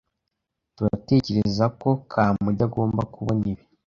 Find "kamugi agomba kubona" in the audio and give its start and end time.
2.11-3.43